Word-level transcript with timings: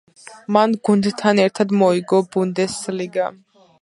მან 0.55 0.71
გუნდთან 0.87 1.41
ერთად 1.43 1.75
მოიგო 1.85 2.23
ბუნდესლიგა. 2.37 3.29